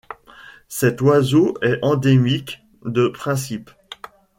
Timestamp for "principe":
3.07-3.69